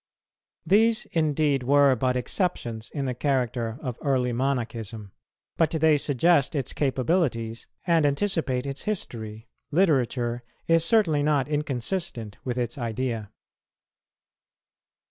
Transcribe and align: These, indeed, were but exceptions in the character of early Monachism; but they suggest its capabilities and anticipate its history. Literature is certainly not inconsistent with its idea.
These, 0.65 1.05
indeed, 1.11 1.61
were 1.61 1.95
but 1.95 2.15
exceptions 2.15 2.89
in 2.91 3.05
the 3.05 3.13
character 3.13 3.77
of 3.83 3.99
early 4.01 4.33
Monachism; 4.33 5.11
but 5.57 5.69
they 5.69 5.95
suggest 5.95 6.55
its 6.55 6.73
capabilities 6.73 7.67
and 7.85 8.03
anticipate 8.03 8.65
its 8.65 8.81
history. 8.81 9.47
Literature 9.69 10.41
is 10.67 10.83
certainly 10.83 11.21
not 11.21 11.47
inconsistent 11.47 12.37
with 12.43 12.57
its 12.57 12.79
idea. 12.79 13.29